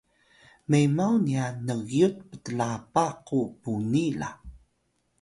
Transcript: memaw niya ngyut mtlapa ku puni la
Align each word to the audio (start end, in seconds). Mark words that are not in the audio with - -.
memaw 0.69 1.13
niya 1.25 1.45
ngyut 1.67 2.15
mtlapa 2.31 3.05
ku 3.27 3.39
puni 3.61 4.05
la 4.19 4.29